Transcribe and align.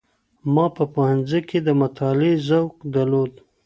ما 0.53 0.65
په 0.75 0.83
پوهنځي 0.93 1.39
کي 1.49 1.57
د 1.63 1.69
مطالعې 1.81 2.33
سوق 2.47 2.73
درلود. 2.95 3.33